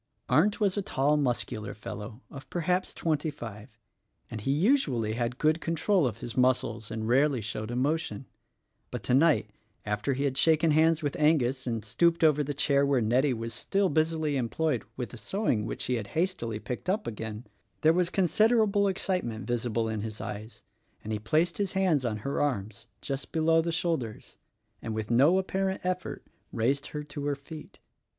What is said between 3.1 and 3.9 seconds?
five,